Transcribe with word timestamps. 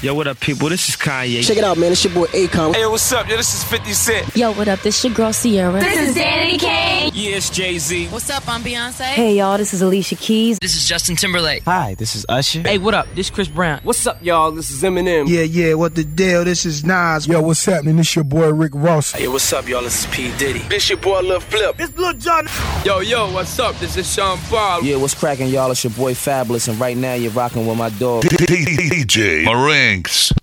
Yo, 0.00 0.14
what 0.14 0.28
up, 0.28 0.38
people? 0.38 0.68
This 0.68 0.88
is 0.88 0.94
Kanye. 0.94 1.44
Check 1.44 1.56
it 1.56 1.64
out, 1.64 1.76
man. 1.76 1.90
It's 1.90 2.04
your 2.04 2.14
boy 2.14 2.26
Akon. 2.26 2.72
Hey, 2.72 2.86
what's 2.86 3.10
up? 3.10 3.28
Yo, 3.28 3.36
this 3.36 3.52
is 3.52 3.64
50 3.64 3.92
Cent. 3.92 4.36
Yo, 4.36 4.52
what 4.52 4.68
up? 4.68 4.78
This 4.78 5.02
your 5.02 5.12
girl 5.12 5.32
Ciara. 5.32 5.80
This 5.80 6.10
is 6.10 6.14
Danity 6.14 6.56
Kane. 6.56 7.10
Yeah, 7.12 7.36
it's 7.36 7.50
Jay 7.50 7.78
Z. 7.78 8.06
What's 8.06 8.30
up? 8.30 8.46
I'm 8.48 8.62
Beyonce. 8.62 9.02
Hey, 9.02 9.38
y'all. 9.38 9.58
This 9.58 9.74
is 9.74 9.82
Alicia 9.82 10.14
Keys. 10.14 10.60
This 10.60 10.76
is 10.76 10.86
Justin 10.86 11.16
Timberlake. 11.16 11.64
Hi, 11.64 11.96
this 11.96 12.14
is 12.14 12.24
Usher. 12.28 12.60
Hey, 12.60 12.78
what 12.78 12.94
up? 12.94 13.08
This 13.16 13.28
Chris 13.28 13.48
Brown. 13.48 13.80
What's 13.82 14.06
up, 14.06 14.22
y'all? 14.22 14.52
This 14.52 14.70
is 14.70 14.84
Eminem. 14.84 15.28
Yeah, 15.28 15.42
yeah. 15.42 15.74
What 15.74 15.96
the 15.96 16.04
deal? 16.04 16.44
This 16.44 16.64
is 16.64 16.84
Nas. 16.84 17.26
Yo, 17.26 17.42
what's 17.42 17.64
happening? 17.64 17.96
This 17.96 18.14
your 18.14 18.24
boy 18.24 18.52
Rick 18.52 18.74
Ross. 18.76 19.10
Hey, 19.10 19.26
what's 19.26 19.52
up, 19.52 19.66
y'all? 19.66 19.82
This 19.82 20.04
is 20.04 20.14
P 20.14 20.30
Diddy. 20.38 20.60
This 20.68 20.88
your 20.88 20.98
boy 20.98 21.22
Lil 21.22 21.40
Flip. 21.40 21.76
This 21.76 21.96
Lil 21.96 22.12
Jon. 22.12 22.46
Yo, 22.84 23.00
yo, 23.00 23.32
what's 23.32 23.58
up? 23.58 23.74
This 23.80 23.96
is 23.96 24.14
Sean 24.14 24.38
Paul. 24.48 24.84
Yeah, 24.84 24.94
what's 24.94 25.14
cracking, 25.14 25.48
y'all? 25.48 25.72
It's 25.72 25.82
your 25.82 25.92
boy 25.92 26.12
Fabolous, 26.14 26.68
and 26.68 26.78
right 26.78 26.96
now 26.96 27.14
you're 27.14 27.32
rocking 27.32 27.66
with 27.66 27.76
my 27.76 27.88
dog 27.88 28.22
DJ 28.22 29.44
Marinks. 29.88 30.34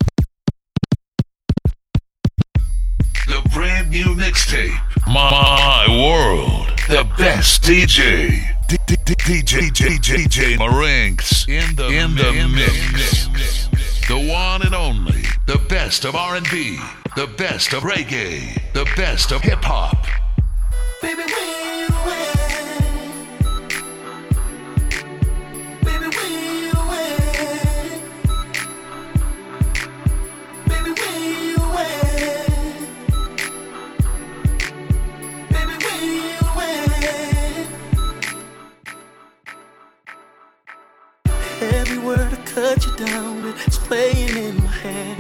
The 3.27 3.48
brand 3.53 3.91
new 3.91 4.16
mixtape, 4.16 4.76
My 5.05 5.86
World, 5.88 6.70
the 6.90 7.08
best 7.16 7.62
DJ. 7.62 8.41
DJ 8.67 9.70
DJ 9.70 10.00
DJ 10.00 10.58
Marinks 10.58 11.48
in 11.48 11.76
the 11.76 11.89
in 11.89 12.16
the 12.16 12.31
mix. 12.55 13.67
The 14.08 14.17
one 14.17 14.63
and 14.63 14.73
only, 14.73 15.26
the 15.45 15.64
best 15.70 16.05
of 16.05 16.16
R&B, 16.16 16.80
the 17.16 17.27
best 17.38 17.73
of 17.73 17.84
reggae, 17.84 18.59
the 18.73 18.86
best 18.95 19.31
of 19.31 19.41
hip 19.41 19.64
hop. 19.64 20.08
Baby, 21.03 21.22
where 21.22 22.20
you 22.20 22.45
Word 41.97 42.33
I 42.33 42.35
cut 42.45 42.85
you 42.85 42.95
down 42.95 43.43
with 43.43 43.57
playing 43.88 44.35
in 44.38 44.55
my 44.63 44.71
head 44.71 45.17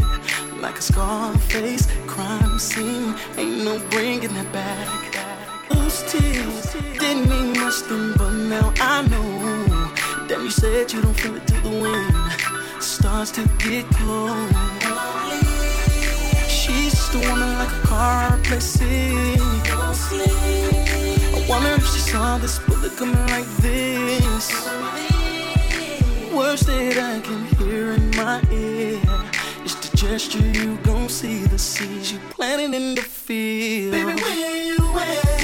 like 0.59 0.77
a 0.77 0.81
Scarface 0.81 1.87
crime 2.07 2.59
scene. 2.59 3.15
Ain't 3.37 3.63
no 3.63 3.79
bringing 3.89 4.33
that 4.33 4.51
back. 4.51 5.69
Those 5.69 6.03
tears 6.11 6.73
didn't 6.99 7.29
mean 7.29 7.53
much 7.53 7.81
then, 7.89 8.13
but 8.17 8.31
now 8.31 8.73
I 8.79 9.07
know. 9.07 10.27
Damn, 10.27 10.43
you 10.43 10.51
said 10.51 10.91
you 10.91 11.01
don't 11.01 11.13
feel 11.13 11.35
it 11.35 11.47
till 11.47 11.61
the 11.61 11.69
wind 11.81 12.81
starts 12.81 13.31
to 13.31 13.41
get 13.59 13.85
cold. 13.95 14.49
She's 16.49 16.97
a 17.15 17.19
woman 17.19 17.57
like 17.57 17.71
a 17.71 17.87
car 17.87 18.31
I 18.31 18.35
replace 18.35 18.79
it. 18.81 19.39
I 21.35 21.45
wonder 21.47 21.73
if 21.73 21.85
she 21.93 21.99
saw 21.99 22.37
this 22.37 22.59
bullet 22.59 22.95
coming 22.97 23.27
like 23.27 23.47
this. 23.57 25.24
Words 26.35 26.65
that 26.65 26.97
I 26.97 27.21
can 27.21 27.45
hear 27.55 27.93
in 27.93 28.11
my 28.11 28.41
ear. 28.51 28.99
is 29.63 29.75
the 29.75 29.95
gesture 29.95 30.45
you 30.45 30.75
gon' 30.83 31.07
see, 31.07 31.45
the 31.45 31.57
seeds 31.57 32.11
you 32.11 32.19
planted 32.29 32.75
in 32.75 32.95
the 32.95 33.01
field. 33.01 33.93
Baby, 33.93 34.21
where 34.21 34.65
you 34.65 34.77
at? 34.99 35.34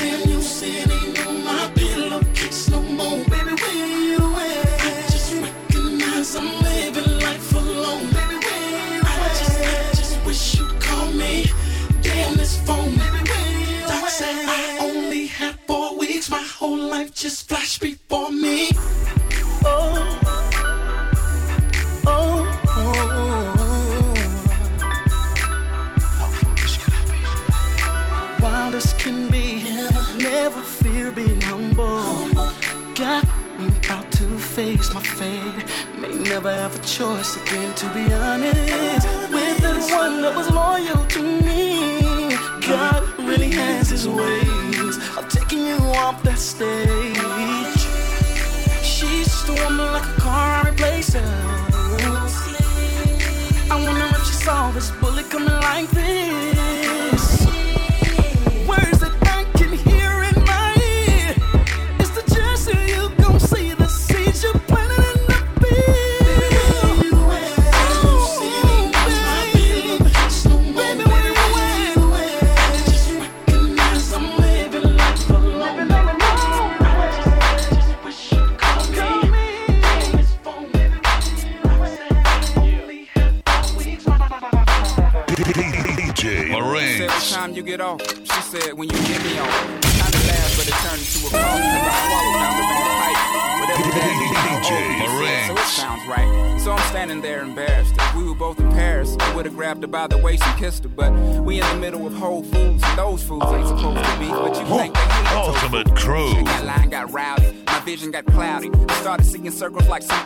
Circles 109.62 109.88
like 109.88 110.02
some 110.02 110.18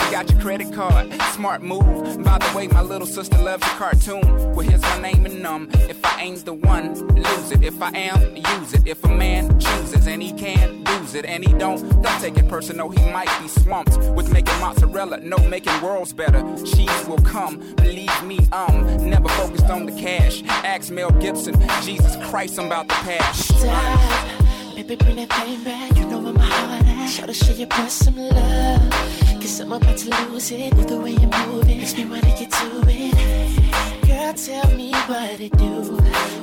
3,000, 0.00 0.06
forgot 0.06 0.30
your 0.30 0.40
credit 0.40 0.72
card. 0.72 1.22
Smart 1.34 1.62
move. 1.62 2.22
By 2.22 2.38
the 2.38 2.56
way, 2.56 2.68
my 2.68 2.82
little 2.82 3.06
sister 3.06 3.38
loves 3.38 3.66
your 3.66 3.76
cartoon. 3.76 4.54
Well, 4.54 4.66
here's 4.66 4.82
my 4.82 5.00
name 5.00 5.26
and 5.26 5.46
um. 5.46 5.68
If 5.88 6.04
I 6.04 6.22
ain't 6.22 6.44
the 6.44 6.54
one, 6.54 6.94
lose 7.14 7.52
it. 7.52 7.62
If 7.62 7.80
I 7.82 7.90
am, 7.90 8.36
use 8.36 8.74
it. 8.74 8.86
If 8.86 9.04
a 9.04 9.08
man 9.08 9.58
chooses 9.58 10.06
and 10.06 10.22
he 10.22 10.32
can't 10.32 10.88
lose 10.88 11.14
it 11.14 11.24
and 11.24 11.46
he 11.46 11.52
don't, 11.54 11.80
don't 12.02 12.20
take 12.20 12.36
it 12.36 12.48
personal. 12.48 12.88
He 12.90 13.02
might 13.10 13.30
be 13.40 13.48
swamped 13.48 13.96
with 14.14 14.32
making 14.32 14.58
mozzarella. 14.60 15.18
No, 15.20 15.38
making 15.38 15.80
worlds 15.82 16.12
better. 16.12 16.42
Cheese 16.64 17.06
will 17.06 17.22
come. 17.22 17.74
Believe 17.76 18.22
me, 18.24 18.38
um, 18.52 19.08
never 19.08 19.28
focused 19.30 19.66
on 19.66 19.86
the 19.86 19.92
cash. 19.92 20.42
Ask 20.46 20.90
Mel 20.90 21.10
Gibson. 21.12 21.54
Jesus 21.82 22.16
Christ, 22.28 22.58
I'm 22.58 22.66
about 22.66 22.88
to 22.88 22.94
pass. 22.96 23.46
Stop. 23.46 24.74
Baby, 24.74 24.96
bring 24.96 25.16
that 25.16 25.32
thing 25.32 25.62
back. 25.64 25.96
You 25.96 26.06
know 26.06 26.20
where 26.20 26.32
my 26.32 26.44
heart 26.44 26.86
at. 26.86 27.06
Show 27.06 27.26
the 27.26 27.34
shit 27.34 27.56
you 27.56 27.66
press 27.66 27.92
some 27.92 28.16
love. 28.16 29.19
Cause 29.40 29.60
I'm 29.60 29.72
about 29.72 29.96
to 29.96 30.10
lose 30.28 30.50
it. 30.50 30.74
With 30.74 30.88
the 30.88 31.00
way 31.00 31.12
you're 31.12 31.30
moving, 31.46 31.78
makes 31.78 31.96
me 31.96 32.04
wanna 32.04 32.20
get 32.20 32.50
to 32.50 32.82
it. 32.86 34.06
Girl, 34.06 34.34
tell 34.34 34.76
me 34.76 34.92
what 34.92 35.38
to 35.38 35.48
do. 35.48 35.98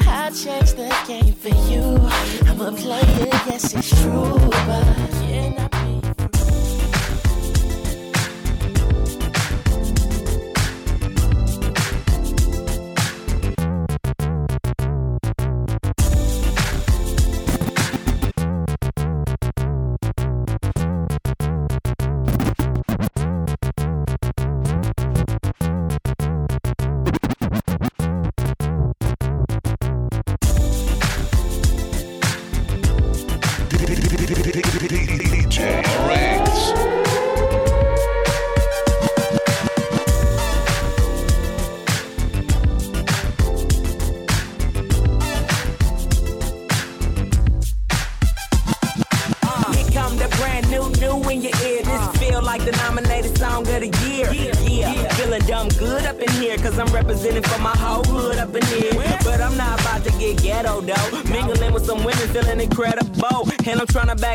I'll 0.08 0.32
change 0.32 0.74
the 0.74 0.90
game 1.08 1.34
for 1.34 1.50
you. 1.70 1.84
I'm 2.50 2.60
a 2.60 2.72
player, 2.72 3.30
yes, 3.46 3.74
it's 3.76 4.02
true. 4.02 4.40
But 4.66 5.17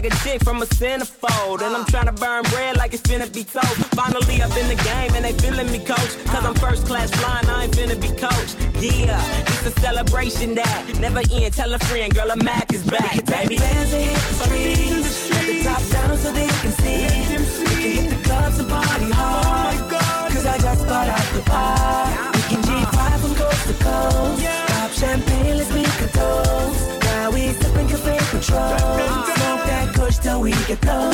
like 0.03 0.13
a 0.13 0.25
dick 0.25 0.43
from 0.43 0.63
a 0.63 0.67
centerfold. 0.67 1.63
And 1.63 1.77
I'm 1.77 1.85
trying 1.87 2.07
to 2.07 2.13
burn 2.13 2.43
bread 2.45 2.77
like 2.77 2.93
it's 2.93 3.03
finna 3.03 3.33
be 3.33 3.45
toast. 3.45 3.77
Finally, 3.95 4.43
up 4.43 4.57
in 4.57 4.69
the 4.69 4.75
game 4.83 5.15
and 5.15 5.25
they 5.25 5.33
feeling 5.33 5.71
me, 5.71 5.79
coach. 5.79 6.13
Cause 6.27 6.45
I'm 6.45 6.55
first 6.55 6.87
class 6.87 7.11
flying, 7.11 7.47
I 7.47 7.65
ain't 7.65 7.77
finna 7.77 8.01
be 8.01 8.09
coached. 8.19 8.57
Yeah, 8.83 9.21
it's 9.47 9.67
a 9.67 9.81
celebration 9.81 10.55
that 10.55 10.99
never 11.01 11.23
end. 11.33 11.55
Tell 11.55 11.73
a 11.73 11.79
friend, 11.79 12.15
girl, 12.15 12.31
I'm 12.33 12.45
mad. 12.45 12.62
it 30.73 30.85
low. 30.87 31.12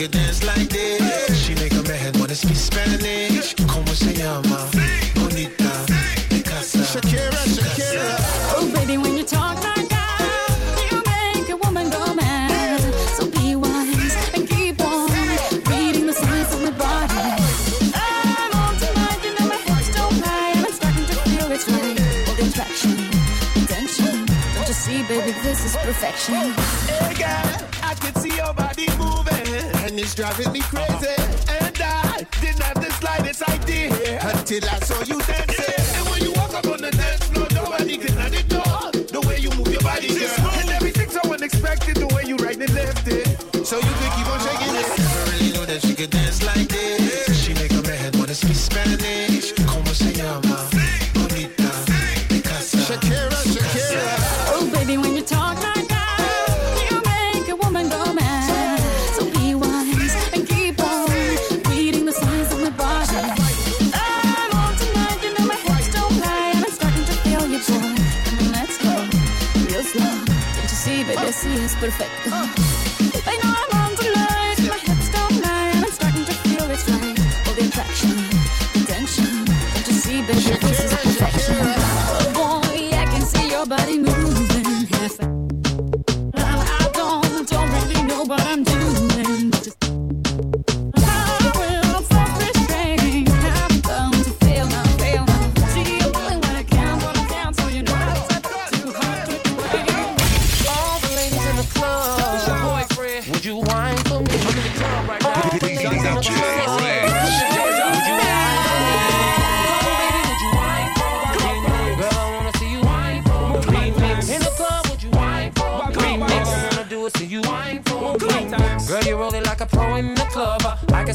nigga 0.00 0.10
dance 0.10 0.42
like 0.44 0.68
this. 0.68 1.44
She 1.44 1.54
make 1.54 1.72
a 1.72 1.82
man 1.82 2.12
wanna 2.18 2.34
speak 2.34 2.56
Spanish. 2.56 3.54
Como 3.66 3.92
se 3.94 4.14
llama? 4.14 4.68
Bonita. 5.14 5.70
Shakira, 6.90 7.30
Shakira. 7.54 8.16
Oh, 8.56 8.70
baby, 8.74 8.96
when 8.96 9.16
you 9.16 9.24
talk 9.24 9.62
like 9.62 9.88
that, 9.88 10.56
you 10.90 10.96
make 11.06 11.48
a 11.50 11.56
woman 11.56 11.90
go 11.90 12.14
mad. 12.14 12.80
So 13.16 13.30
be 13.30 13.54
wise 13.54 14.16
and 14.34 14.48
keep 14.48 14.80
reading 15.68 16.06
the 16.06 16.14
signs 16.14 16.50
my 16.64 16.70
body. 16.70 17.36
I'm 17.94 18.52
on 18.54 18.76
tonight, 18.76 19.20
you 19.24 19.32
know 19.38 19.46
my 19.48 19.56
hips 19.56 19.94
don't 19.94 20.18
lie, 20.20 20.52
I'm 20.56 20.72
starting 20.72 21.06
to 21.06 21.14
feel 21.28 21.52
attraction. 21.52 22.96
Don't 24.54 24.68
you 24.68 24.74
see, 24.74 25.02
baby, 25.02 25.32
this 25.42 25.64
is 25.64 25.76
perfection. 25.76 26.59
driving 30.20 30.52
me 30.52 30.60
crazy. 30.60 31.16
And 31.48 31.80
I 31.80 32.26
didn't 32.42 32.62
have 32.62 32.74
the 32.74 32.92
slightest 33.00 33.42
idea 33.48 34.20
until 34.20 34.62
I 34.68 34.78
saw 34.80 35.02
you 35.04 35.18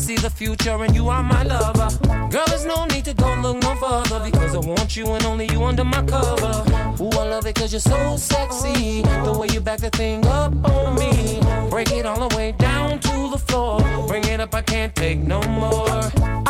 see 0.06 0.16
the 0.18 0.30
future 0.30 0.84
and 0.84 0.94
you 0.96 1.10
are 1.10 1.24
my 1.24 1.42
lover. 1.42 1.90
Girl, 2.30 2.46
there's 2.48 2.66
no 2.66 2.86
need 2.86 3.06
to 3.06 3.14
go 3.16 3.34
look 3.42 3.58
no 3.64 3.74
further 3.76 4.20
because 4.24 4.54
I 4.54 4.60
want 4.60 4.96
you 4.96 5.08
and 5.14 5.26
only 5.26 5.48
you 5.52 5.64
under 5.64 5.84
my 5.84 6.04
cover. 6.04 6.54
Ooh, 7.02 7.10
I 7.10 7.24
love 7.34 7.48
it 7.48 7.56
cause 7.56 7.74
you're 7.74 7.80
so 7.80 8.16
sexy. 8.16 9.02
The 9.02 9.36
way 9.36 9.48
you 9.52 9.62
back 9.62 9.80
the 9.80 9.90
thing 9.90 10.24
up 10.28 10.54
on 10.64 10.96
me. 11.00 11.40
Break 11.72 11.92
it 11.92 12.06
all 12.06 12.28
the 12.28 12.36
way 12.36 12.52
down 12.52 13.00
to 13.00 13.30
the 13.32 13.42
floor. 13.48 13.80
Bring 14.08 14.26
it 14.26 14.40
up, 14.40 14.54
I 14.54 14.62
can't 14.62 14.94
take 14.96 15.20
no 15.20 15.42
more. 15.42 16.02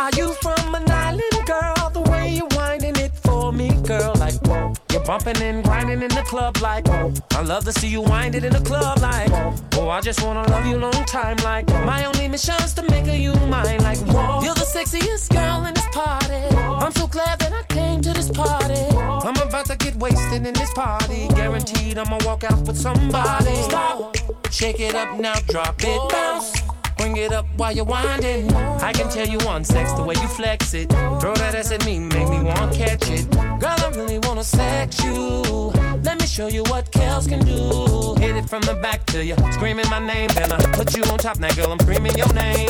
Are 0.02 0.10
you 0.16 0.34
from 0.42 0.74
an 0.74 0.90
island, 0.90 1.40
girl? 1.46 1.90
The 1.94 2.04
way 2.10 2.34
you're 2.36 2.48
winding 2.50 2.96
it 2.96 3.12
for 3.16 3.54
me, 3.54 3.70
girl, 3.82 4.12
like 4.16 4.34
whoa 4.46 4.74
bumping 5.06 5.40
and 5.40 5.62
grinding 5.62 6.02
in 6.02 6.08
the 6.08 6.22
club 6.22 6.56
like. 6.58 6.88
Oh, 6.88 7.12
I 7.32 7.42
love 7.42 7.64
to 7.64 7.72
see 7.72 7.88
you 7.88 8.00
winded 8.00 8.44
in 8.44 8.52
the 8.52 8.60
club 8.60 8.98
like 9.00 9.30
oh. 9.74 9.88
I 9.88 10.00
just 10.00 10.22
wanna 10.22 10.42
love 10.50 10.66
you 10.66 10.76
long 10.76 11.04
time 11.04 11.36
like. 11.38 11.68
My 11.86 12.04
only 12.04 12.28
mission's 12.28 12.74
to 12.74 12.82
make 12.90 13.06
you 13.06 13.34
mine 13.46 13.80
like. 13.82 13.98
You're 14.44 14.54
the 14.54 14.68
sexiest 14.74 15.30
girl 15.32 15.64
in 15.64 15.74
this 15.74 15.86
party. 15.92 16.42
I'm 16.56 16.92
so 16.92 17.06
glad 17.06 17.38
that 17.38 17.52
I 17.52 17.62
came 17.72 18.00
to 18.02 18.12
this 18.12 18.30
party. 18.30 18.84
I'm 18.98 19.36
about 19.36 19.66
to 19.66 19.76
get 19.76 19.94
wasted 19.96 20.44
in 20.46 20.54
this 20.54 20.72
party. 20.72 21.28
Guaranteed 21.28 21.98
I'ma 21.98 22.18
walk 22.24 22.44
out 22.44 22.60
with 22.66 22.76
somebody. 22.76 23.54
Stop, 23.62 24.16
shake 24.50 24.80
it 24.80 24.94
up 24.94 25.18
now, 25.20 25.36
drop 25.48 25.76
it, 25.82 26.10
bounce 26.10 26.65
Bring 26.96 27.16
it 27.16 27.32
up 27.32 27.46
while 27.56 27.72
you're 27.72 27.84
winding. 27.84 28.52
I 28.54 28.92
can 28.92 29.08
tell 29.08 29.26
you 29.26 29.38
on 29.40 29.64
sex 29.64 29.92
the 29.92 30.02
way 30.02 30.14
you 30.14 30.28
flex 30.28 30.74
it. 30.74 30.88
Throw 31.20 31.34
that 31.34 31.54
ass 31.54 31.72
at 31.72 31.84
me, 31.84 31.98
make 31.98 32.28
me 32.28 32.42
want 32.42 32.72
to 32.72 32.78
catch 32.78 33.10
it. 33.10 33.30
Girl, 33.30 33.76
I 33.78 33.92
really 33.94 34.18
wanna 34.20 34.44
sex 34.44 35.02
you. 35.04 35.72
Let 36.02 36.20
me 36.20 36.26
show 36.26 36.48
you 36.48 36.62
what 36.64 36.90
Kels 36.90 37.28
can 37.28 37.44
do. 37.44 38.20
Hit 38.20 38.36
it 38.36 38.48
from 38.48 38.62
the 38.62 38.74
back 38.74 39.04
to 39.06 39.24
you, 39.24 39.36
screaming 39.52 39.88
my 39.90 39.98
name, 39.98 40.28
then 40.34 40.52
I 40.52 40.58
put 40.72 40.96
you 40.96 41.02
on 41.04 41.18
top. 41.18 41.38
Now, 41.38 41.52
girl, 41.54 41.72
I'm 41.72 41.78
screaming 41.80 42.16
your 42.16 42.32
name. 42.32 42.68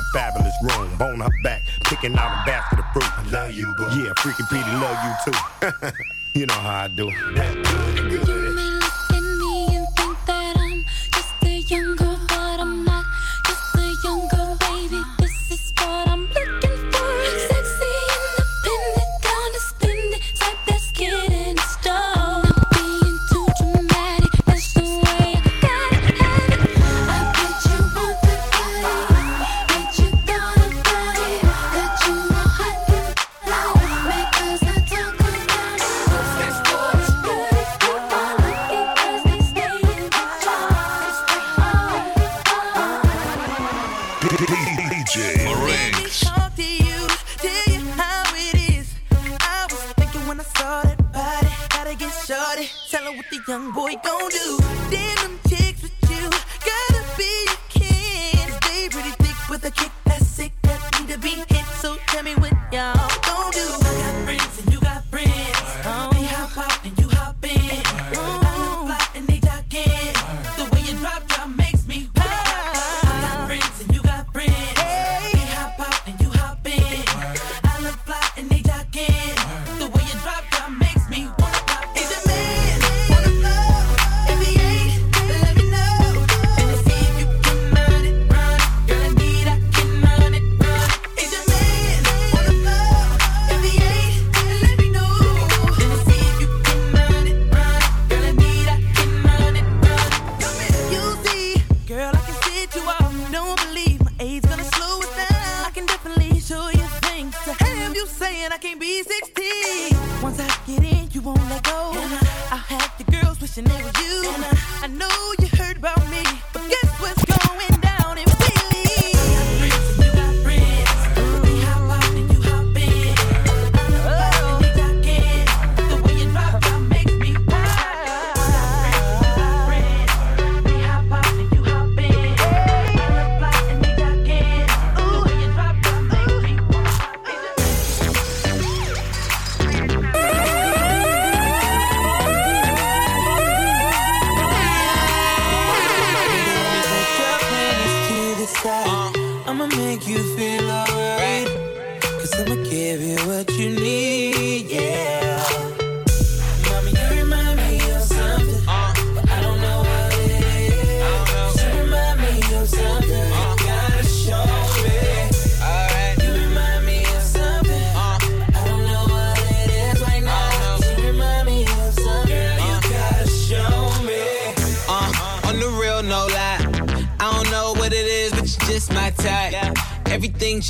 a 0.00 0.18
fabulous 0.18 0.54
room. 0.62 0.96
bone 0.96 1.20
her 1.20 1.30
back, 1.42 1.62
picking 1.84 2.16
out 2.16 2.42
a 2.42 2.46
basket 2.46 2.78
of 2.78 2.84
fruit. 2.92 3.18
I 3.18 3.22
love 3.30 3.52
you, 3.52 3.66
boo. 3.76 3.84
Yeah, 3.90 4.12
freaking 4.18 4.48
Petey, 4.48 4.72
love 4.80 4.98
you 5.04 5.32
too. 5.32 6.00
you 6.40 6.46
know 6.46 6.54
how 6.54 6.84
I 6.84 6.88
do. 6.88 8.09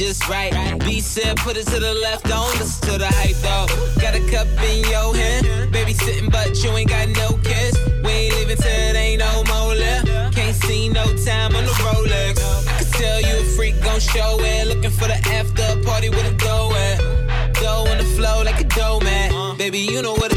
just 0.01 0.27
right. 0.31 0.51
B 0.81 0.99
said, 0.99 1.37
put 1.37 1.59
it 1.59 1.67
to 1.67 1.79
the 1.79 1.93
left, 1.93 2.25
don't 2.25 2.51
listen 2.59 2.89
to 2.89 2.97
the 2.97 3.07
hype 3.07 3.37
though. 3.45 3.69
Got 4.01 4.15
a 4.15 4.23
cup 4.33 4.49
in 4.65 4.81
your 4.89 5.15
hand, 5.15 5.71
baby 5.71 5.93
sitting, 5.93 6.31
but 6.31 6.57
you 6.65 6.71
ain't 6.71 6.89
got 6.89 7.07
no 7.11 7.37
kiss. 7.45 7.77
We 8.03 8.11
ain't 8.11 8.35
leaving 8.37 8.57
till 8.57 8.73
it 8.73 8.97
ain't 8.97 9.21
no 9.21 9.45
more 9.45 9.75
left. 9.75 10.07
Can't 10.35 10.57
see 10.57 10.89
no 10.89 11.05
time 11.27 11.55
on 11.55 11.65
the 11.67 11.77
Rolex. 11.85 12.41
I 12.67 12.79
can 12.79 12.93
tell 12.93 13.21
you 13.21 13.43
a 13.43 13.45
freak 13.55 13.79
gon' 13.83 14.01
show 14.01 14.39
it. 14.41 14.69
Looking 14.69 14.91
for 14.91 15.07
the 15.07 15.21
after 15.37 15.69
party 15.85 16.09
with 16.09 16.33
a 16.33 16.35
go 16.35 16.73
at. 16.75 17.53
Go 17.61 17.85
on 17.91 17.99
the 17.99 18.09
flow 18.17 18.43
like 18.43 18.59
a 18.59 18.65
dough 18.65 19.01
man. 19.01 19.59
Baby, 19.59 19.81
you 19.81 20.01
know 20.01 20.15
what 20.15 20.30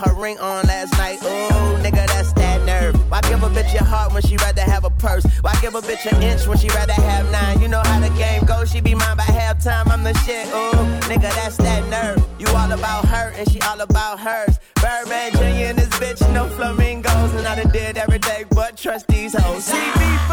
her 0.00 0.14
ring 0.14 0.38
on 0.38 0.66
last 0.66 0.92
night. 0.98 1.22
Ooh, 1.22 1.76
nigga, 1.82 2.06
that's 2.06 2.32
that 2.34 2.64
nerve. 2.64 2.94
Why 3.10 3.20
give 3.22 3.42
a 3.42 3.48
bitch 3.48 3.72
your 3.72 3.84
heart 3.84 4.12
when 4.12 4.22
she 4.22 4.36
rather 4.38 4.62
have 4.62 4.84
a 4.84 4.90
purse? 4.90 5.24
Why 5.42 5.54
give 5.60 5.74
a 5.74 5.80
bitch 5.80 6.10
an 6.10 6.22
inch 6.22 6.46
when 6.46 6.58
she 6.58 6.68
rather 6.68 6.92
have 6.92 7.30
nine? 7.30 7.60
You 7.60 7.68
know 7.68 7.82
how 7.84 8.00
the 8.00 8.10
game 8.10 8.44
goes, 8.44 8.70
she 8.70 8.80
be 8.80 8.94
mine 8.94 9.16
by 9.16 9.24
halftime. 9.24 9.88
I'm 9.88 10.02
the 10.02 10.14
shit, 10.24 10.46
ooh, 10.48 10.72
nigga, 11.08 11.30
that's 11.34 11.56
that 11.58 11.86
nerve. 11.88 12.24
You 12.38 12.48
all 12.48 12.72
about 12.72 13.04
her 13.06 13.32
and 13.36 13.50
she 13.50 13.60
all 13.60 13.80
about 13.80 14.18
hers. 14.20 14.58
Birdman 14.76 15.32
Jr. 15.32 15.68
and 15.70 15.78
this 15.78 15.90
bitch, 16.00 16.20
no 16.32 16.48
flamingos. 16.48 17.34
And 17.34 17.46
I 17.46 17.56
done 17.62 17.70
did 17.70 17.98
every 17.98 18.18
day 18.18 18.44
but 18.50 18.76
trust 18.76 19.06
these 19.08 19.34
hoes. 19.34 19.64
See 19.64 19.76
me 19.76 20.29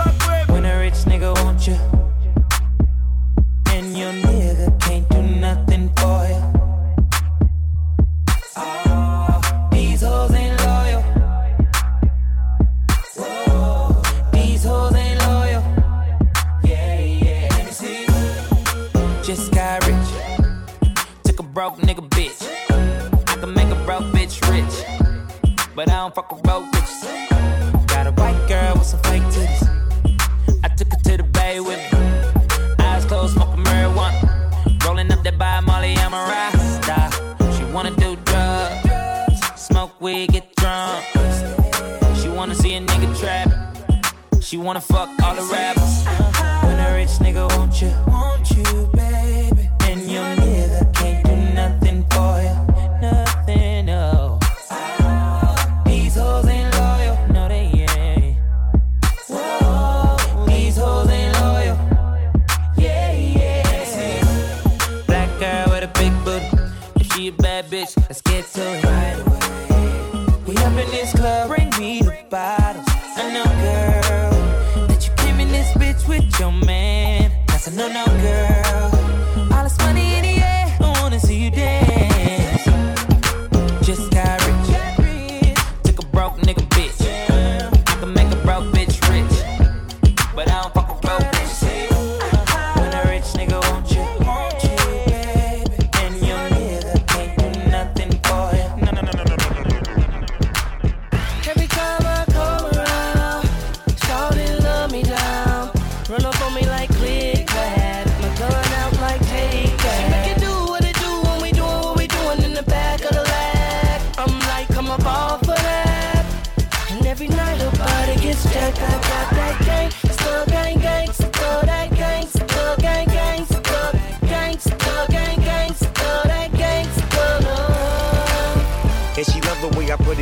don't 26.07 26.15
fuck 26.15 26.31
with 26.31 26.43
broke 26.43 26.63
bitches. 26.71 27.87
Got 27.87 28.07
a 28.07 28.11
white 28.11 28.47
girl 28.47 28.75
with 28.75 28.85
some 28.85 29.01
fake 29.01 29.23
titties. 29.23 29.63
I 30.63 30.69
took 30.69 30.87
her 30.93 30.99
to 31.03 31.17
the 31.17 31.23
bay 31.23 31.59
with 31.59 31.81
me. 31.91 32.85
Eyes 32.85 33.03
closed, 33.03 33.33
smoking 33.33 33.63
marijuana. 33.65 34.85
Rolling 34.85 35.11
up 35.11 35.21
that 35.23 35.37
by 35.37 35.59
Molly, 35.59 35.95
I'm 35.97 36.13
a 36.13 36.23
rasta. 36.31 36.97
She 37.57 37.65
wanna 37.73 37.91
do 37.91 38.15
drugs, 38.23 39.61
smoke 39.61 39.99
weed, 39.99 40.31
get 40.31 40.55
drunk. 40.55 41.03
She 42.21 42.29
wanna 42.29 42.55
see 42.55 42.75
a 42.75 42.81
nigga 42.81 43.19
trap. 43.19 43.49
She 44.41 44.55
wanna 44.55 44.81
fuck 44.81 45.09
all 45.21 45.35
the 45.35 45.43
rappers. 45.51 45.76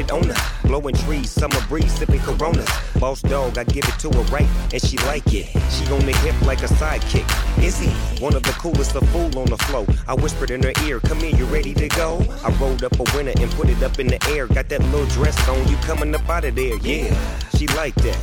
On 0.03 0.23
her. 0.23 0.67
Blowing 0.67 0.95
trees, 0.95 1.31
summer 1.31 1.61
breeze, 1.67 1.93
sipping 1.97 2.19
coronas. 2.21 2.69
Boss 2.99 3.21
dog, 3.21 3.57
I 3.57 3.63
give 3.63 3.85
it 3.85 3.97
to 3.99 4.09
her 4.09 4.23
right, 4.23 4.47
and 4.73 4.81
she 4.81 4.97
like 4.99 5.33
it. 5.33 5.47
She 5.71 5.85
on 5.91 6.05
the 6.05 6.15
hip 6.23 6.39
like 6.41 6.61
a 6.63 6.67
sidekick. 6.67 7.25
Izzy, 7.63 7.89
one 8.21 8.35
of 8.35 8.43
the 8.43 8.51
coolest, 8.51 8.95
of 8.95 9.07
fool 9.09 9.37
on 9.39 9.45
the 9.45 9.57
flow. 9.57 9.85
I 10.07 10.13
whispered 10.15 10.51
in 10.51 10.63
her 10.63 10.73
ear, 10.85 10.99
come 10.99 11.19
here, 11.19 11.35
you 11.35 11.45
ready 11.45 11.73
to 11.73 11.87
go? 11.89 12.23
I 12.43 12.49
rolled 12.59 12.83
up 12.83 12.99
a 12.99 13.03
winner 13.15 13.33
and 13.39 13.51
put 13.51 13.69
it 13.69 13.81
up 13.83 13.99
in 13.99 14.07
the 14.07 14.21
air. 14.29 14.47
Got 14.47 14.69
that 14.69 14.81
little 14.91 15.05
dress 15.07 15.37
on, 15.47 15.67
you 15.67 15.77
coming 15.77 16.13
up 16.13 16.27
out 16.29 16.45
of 16.45 16.55
there, 16.55 16.77
yeah. 16.77 17.15
She 17.57 17.67
like 17.67 17.95
that. 17.95 18.19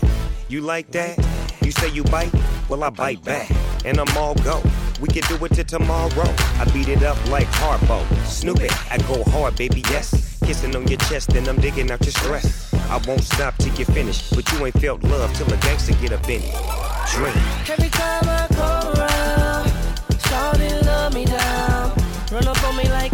You 0.48 0.60
like 0.60 0.90
that? 0.92 1.18
You 1.62 1.70
say 1.70 1.88
you 1.88 2.04
bite? 2.04 2.32
Well, 2.68 2.84
I 2.84 2.90
bite 2.90 3.24
back, 3.24 3.50
and 3.84 3.98
I'm 3.98 4.16
all 4.16 4.34
go. 4.36 4.62
We 5.00 5.08
can 5.08 5.22
do 5.22 5.44
it 5.44 5.52
till 5.52 5.64
tomorrow. 5.64 6.34
I 6.58 6.64
beat 6.72 6.88
it 6.88 7.02
up 7.02 7.18
like 7.28 7.48
Harpo. 7.48 8.06
Snoop 8.26 8.60
it, 8.60 8.72
I 8.92 8.98
go 8.98 9.24
hard, 9.30 9.56
baby, 9.56 9.82
yes. 9.90 10.21
Kissing 10.44 10.74
on 10.76 10.86
your 10.88 10.98
chest, 10.98 11.32
and 11.34 11.46
I'm 11.48 11.56
digging 11.56 11.90
out 11.90 12.04
your 12.04 12.12
stress. 12.12 12.72
I 12.90 13.00
won't 13.06 13.22
stop 13.22 13.56
till 13.58 13.74
you 13.74 13.84
finish, 13.84 14.30
but 14.30 14.50
you 14.52 14.66
ain't 14.66 14.78
felt 14.80 15.02
love 15.04 15.32
till 15.34 15.46
a 15.52 15.56
gangster 15.58 15.94
get 15.94 16.12
up 16.12 16.28
in 16.28 16.42
it. 16.42 16.54
Drink. 17.10 17.36
Every 17.70 17.88
time 17.90 18.28
I 18.28 18.46
come 18.50 18.94
around, 18.94 19.72
love 20.84 21.14
me 21.14 21.24
down. 21.24 21.92
Run 22.32 22.48
up 22.48 22.64
on 22.64 22.76
me 22.76 22.84
like 22.88 23.12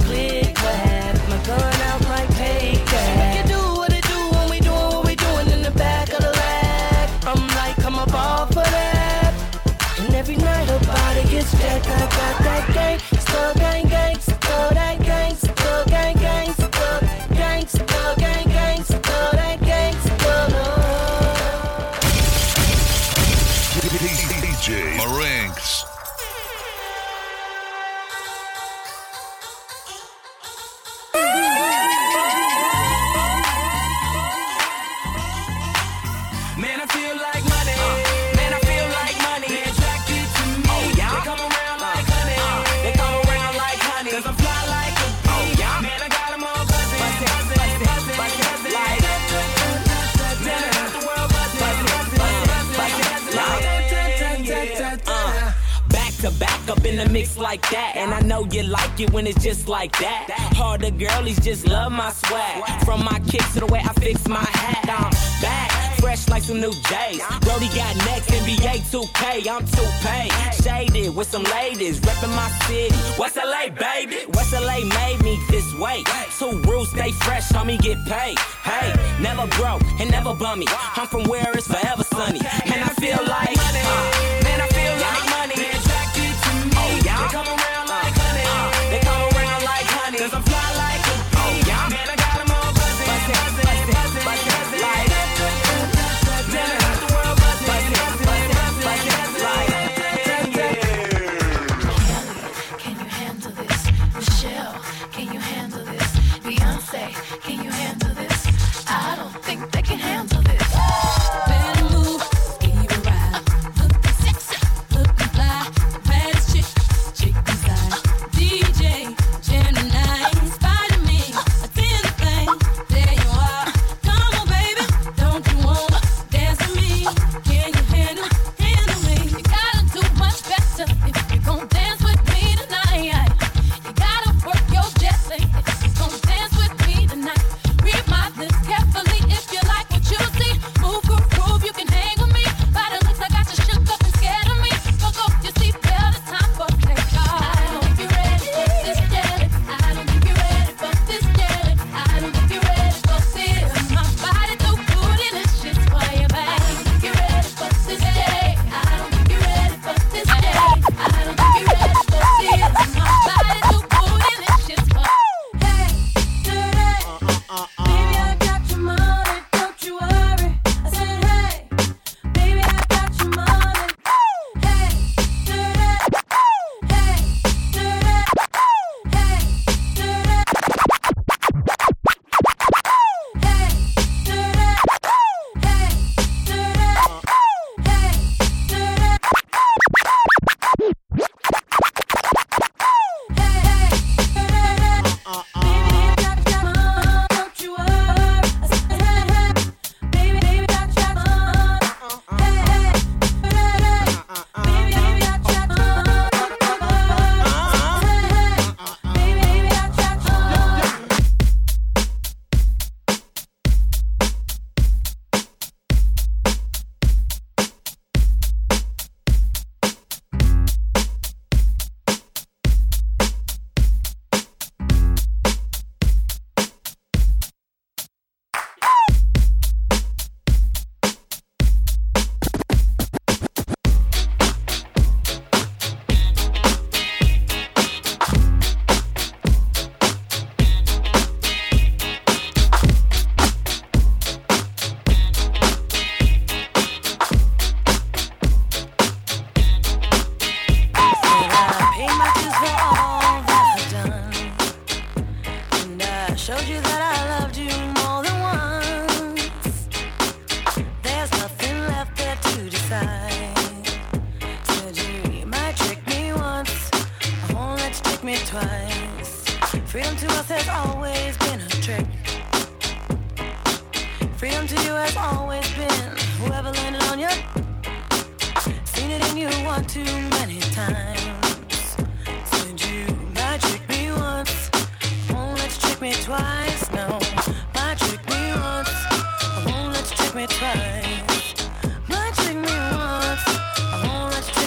mix 57.11 57.37
like 57.39 57.63
that. 57.71 57.93
And 57.97 58.13
I 58.13 58.21
know 58.21 58.45
you 58.45 58.63
like 58.63 59.01
it 59.01 59.13
when 59.13 59.27
it's 59.27 59.43
just 59.43 59.69
like 59.69 59.93
that. 59.99 60.31
Harder 60.57 60.91
girlies 60.91 61.41
just 61.41 61.67
love 61.67 61.93
my 61.93 62.11
swag. 62.11 62.85
From 62.85 63.05
my 63.05 63.21
kicks 63.29 63.55
to 63.55 63.61
the 63.61 63.67
way 63.67 63.81
I 63.81 63.93
fix 63.95 64.27
my 64.29 64.45
hat. 64.45 64.85
I'm 64.89 65.11
back 65.43 65.79
fresh 66.09 66.29
like 66.29 66.43
some 66.43 66.61
new 66.61 66.73
J's. 66.73 67.21
Brody 67.41 67.69
got 67.77 67.95
next, 68.09 68.31
NBA 68.31 68.75
2K, 68.91 69.47
I'm 69.49 69.65
2Pay. 69.65 70.27
Shaded 70.63 71.15
with 71.15 71.29
some 71.31 71.43
ladies, 71.45 72.01
reppin' 72.01 72.35
my 72.35 72.49
city. 72.67 72.95
West 73.19 73.37
LA, 73.37 73.69
baby. 73.69 74.19
West 74.35 74.53
LA 74.53 74.79
made 74.85 75.21
me 75.23 75.39
this 75.51 75.69
way. 75.79 76.03
Two 76.39 76.61
rules, 76.63 76.91
stay 76.91 77.13
fresh, 77.13 77.49
homie, 77.51 77.81
get 77.81 77.99
paid. 78.07 78.39
Hey, 78.63 78.89
never 79.21 79.47
broke 79.59 79.83
and 80.01 80.11
never 80.11 80.35
bummy. 80.35 80.67
I'm 80.97 81.07
from 81.07 81.25
where 81.25 81.51
it's 81.53 81.67
forever 81.67 82.05
sunny. 82.05 82.41
And 82.73 82.81
I 82.83 82.91
feel 83.01 83.23
like, 83.27 83.59
uh, 83.59 84.18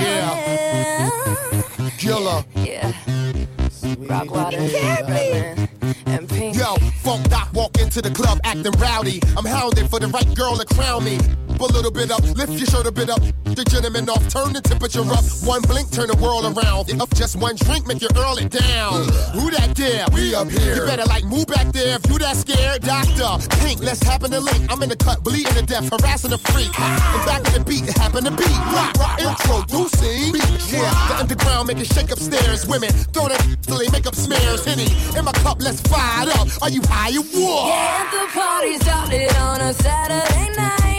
Yeah. 0.00 0.42
Killer. 1.98 2.44
Yeah. 2.56 2.92
Rock 3.98 4.30
water. 4.30 4.58
And 6.06 6.28
pink. 6.28 6.56
Yo, 6.56 6.76
funk 7.02 7.28
doc 7.30 7.48
walk 7.52 7.78
into 7.80 8.02
the 8.02 8.10
club 8.10 8.40
acting 8.44 8.72
rowdy. 8.72 9.20
I'm 9.36 9.44
hounding 9.44 9.88
for 9.88 9.98
the 9.98 10.08
right 10.08 10.34
girl 10.34 10.56
to 10.56 10.66
crown 10.74 11.04
me. 11.04 11.18
A 11.64 11.72
little 11.72 11.90
bit 11.90 12.10
up, 12.10 12.22
lift 12.36 12.52
your 12.52 12.66
shirt 12.66 12.86
a 12.86 12.92
bit 12.92 13.08
up. 13.08 13.20
The 13.44 13.64
gentleman 13.64 14.08
off, 14.10 14.28
turn 14.28 14.52
the 14.52 14.60
temperature 14.60 15.00
up. 15.00 15.24
One 15.48 15.62
blink, 15.62 15.90
turn 15.90 16.08
the 16.08 16.16
world 16.20 16.44
around. 16.44 16.92
Up 17.00 17.08
just 17.14 17.36
one 17.36 17.56
drink, 17.56 17.86
make 17.86 18.02
you 18.02 18.08
earl 18.16 18.36
it 18.36 18.50
down. 18.50 19.08
Who 19.32 19.50
that 19.50 19.74
there? 19.74 20.04
We 20.12 20.34
up 20.34 20.50
here. 20.50 20.76
You 20.76 20.84
better 20.84 21.08
like 21.08 21.24
move 21.24 21.46
back 21.46 21.72
there 21.72 21.96
if 21.96 22.04
you 22.10 22.18
that 22.18 22.36
scared. 22.36 22.82
Doctor, 22.82 23.40
pink, 23.64 23.80
let's 23.80 24.02
happen 24.02 24.30
to 24.32 24.40
link. 24.40 24.70
I'm 24.70 24.82
in 24.82 24.90
the 24.90 24.96
cut, 24.96 25.24
bleeding 25.24 25.54
to 25.54 25.64
death, 25.64 25.88
harassing 25.88 26.30
the 26.30 26.38
freak. 26.52 26.68
And 26.78 27.24
back 27.24 27.40
of 27.48 27.54
the 27.56 27.64
beat, 27.64 27.88
it 27.88 27.96
happen 27.96 28.24
to 28.24 28.30
beat. 28.30 28.58
Rock, 28.68 28.92
rock, 29.00 29.16
introducing. 29.24 30.36
Beat, 30.36 30.60
yeah, 30.68 30.92
the 31.08 31.16
underground 31.16 31.54
down, 31.54 31.66
make 31.66 31.84
it 31.84 31.92
shake 31.92 32.10
upstairs. 32.10 32.66
Women 32.66 32.90
throw 33.12 33.28
that 33.28 33.40
till 33.62 33.78
they 33.78 33.88
make 33.90 34.06
up 34.06 34.14
smears. 34.14 34.64
Henny 34.64 34.86
in 35.16 35.24
my 35.24 35.32
cup, 35.32 35.58
let's 35.60 35.80
fire 35.80 36.28
it 36.28 36.36
up. 36.36 36.48
Are 36.62 36.70
you 36.70 36.82
high? 36.84 37.16
or 37.16 37.22
what? 37.22 37.68
Yeah, 37.68 38.10
the 38.10 38.26
party 38.32 38.78
started 38.78 39.36
on 39.36 39.60
a 39.60 39.72
Saturday 39.72 40.56
night. 40.56 40.93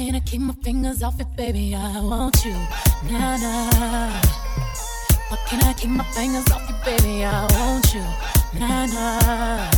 Can 0.00 0.14
I 0.14 0.20
keep 0.20 0.40
my 0.40 0.54
fingers 0.64 1.02
off 1.02 1.20
it, 1.20 1.26
baby? 1.36 1.74
I 1.74 2.00
want 2.00 2.42
you. 2.42 2.54
Nah, 3.10 3.36
nah. 3.36 4.10
Why 5.28 5.36
can 5.46 5.62
I 5.62 5.74
keep 5.74 5.90
my 5.90 6.04
fingers 6.04 6.50
off 6.50 6.66
you, 6.70 6.74
baby? 6.86 7.22
I 7.22 7.44
want 7.52 7.92
you. 7.92 8.00
Nah, 8.58 8.86
nah. 8.86 9.70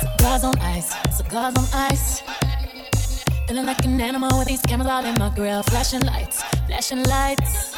Cigars 0.00 0.44
on 0.44 0.58
ice, 0.58 0.92
cigars 1.16 1.54
on 1.56 1.66
ice. 1.72 2.22
Feeling 3.48 3.64
like 3.64 3.82
an 3.86 3.98
animal 4.02 4.38
with 4.38 4.48
these 4.48 4.60
cameras 4.60 4.90
all 4.90 5.04
in 5.06 5.14
my 5.18 5.30
grill. 5.30 5.62
Flashing 5.62 6.00
lights, 6.00 6.42
flashing 6.66 7.04
lights. 7.04 7.74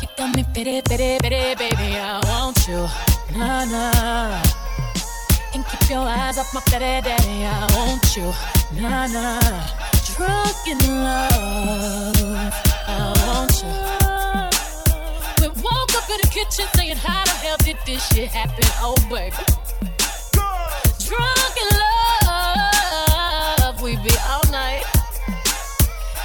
You 0.00 0.08
got 0.16 0.34
me 0.34 0.42
pity, 0.54 0.80
pity, 0.80 1.18
pity, 1.20 1.54
baby. 1.56 1.98
I 1.98 2.18
want 2.24 2.66
you. 2.66 2.88
Nah, 3.36 3.66
nah. 3.66 4.61
And 5.54 5.66
keep 5.66 5.90
your 5.90 6.00
eyes 6.00 6.38
off 6.38 6.54
my 6.54 6.62
daddy. 6.70 7.10
I 7.44 7.66
want 7.76 8.16
you, 8.16 8.32
nah, 8.80 9.06
nah. 9.06 9.38
Drunk 10.16 10.66
in 10.66 10.78
love, 11.04 12.54
I 12.88 13.12
want 13.26 13.52
you. 13.60 13.68
We 15.42 15.48
woke 15.62 15.94
up 15.94 16.08
in 16.08 16.18
the 16.22 16.28
kitchen 16.30 16.66
saying, 16.74 16.96
How 16.96 17.24
the 17.24 17.30
hell 17.32 17.56
did 17.58 17.76
this 17.84 18.06
shit 18.08 18.28
happen? 18.28 18.64
Oh, 18.80 18.96
baby. 19.10 19.36
Drunk 21.04 21.56
in 21.60 21.68
love, 23.60 23.82
we 23.82 23.96
be 23.96 24.14
all 24.28 24.46
night. 24.50 24.84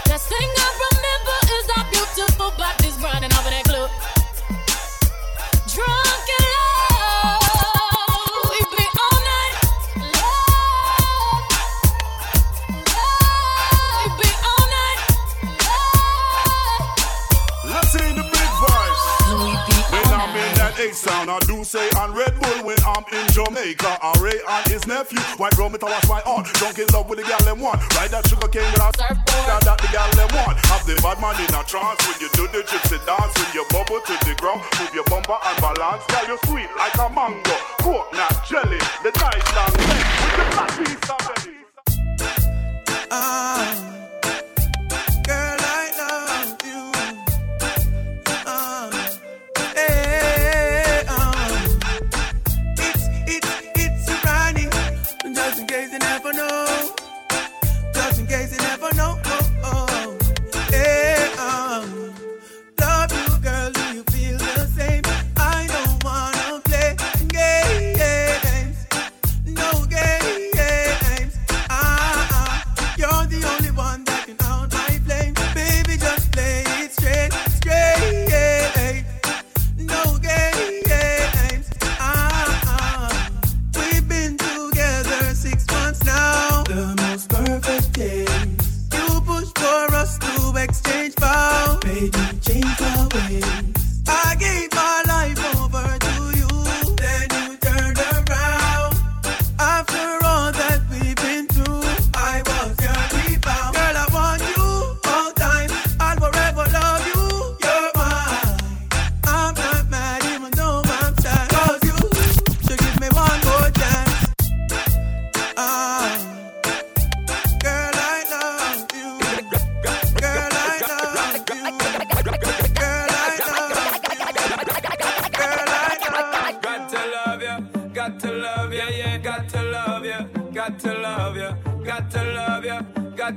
Last 0.08 0.28
thing 0.30 0.50
I 0.56 0.70
remember 0.88 1.38
is 1.58 1.68
our 1.78 1.86
beautiful 1.92 2.52
bodies 2.58 2.96
running 3.04 3.34
over 3.34 3.50
that 3.50 3.66
club. 3.66 3.92
Say 21.68 21.90
on 22.00 22.16
Red 22.16 22.32
Bull 22.40 22.64
when 22.64 22.80
I'm 22.88 23.04
in 23.12 23.28
Jamaica. 23.36 24.00
I 24.00 24.16
Ray 24.24 24.40
and 24.40 24.66
his 24.72 24.88
nephew, 24.88 25.20
white 25.36 25.52
rum 25.58 25.76
it 25.76 25.84
I 25.84 25.92
wash 25.92 26.08
my 26.08 26.22
own. 26.24 26.44
Drunk 26.56 26.80
in 26.80 26.88
love 26.96 27.10
with 27.10 27.20
the 27.20 27.28
gal 27.28 27.44
them 27.44 27.60
one. 27.60 27.78
Ride 28.00 28.12
that 28.16 28.24
sugar 28.28 28.48
cane 28.48 28.72
with 28.72 28.80
a 28.80 28.90
surfboard 28.96 29.64
that 29.68 29.76
the 29.76 29.90
gal 29.92 30.08
them 30.16 30.32
one. 30.32 30.56
Have 30.72 30.88
the 30.88 30.96
bad 31.04 31.20
man 31.20 31.36
in 31.44 31.52
a 31.52 31.62
trance 31.68 32.00
when 32.08 32.16
you 32.24 32.32
do 32.40 32.48
the 32.56 32.64
gypsy 32.64 32.96
dance. 33.04 33.36
When 33.36 33.52
you 33.52 33.68
bubble 33.68 34.00
to 34.00 34.16
the 34.24 34.34
ground, 34.40 34.64
move 34.80 34.96
your 34.96 35.04
bumper 35.12 35.36
and 35.36 35.58
balance. 35.60 36.08
Girl, 36.08 36.26
you 36.32 36.38
sweet 36.48 36.72
like 36.80 36.96
a 36.96 37.12
mango, 37.12 37.58
coconut 37.84 38.48
jelly, 38.48 38.80
the 39.04 39.12
nice 39.20 39.48
long 39.52 39.76
neck 39.92 40.08
with 40.24 40.40
the 40.40 40.46
black 40.56 40.72
piece 40.80 41.10
of 41.12 41.20
it. 41.44 41.68
Ah, 43.12 43.97